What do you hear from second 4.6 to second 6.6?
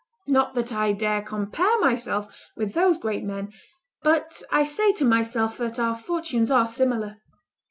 say to myself that our fortunes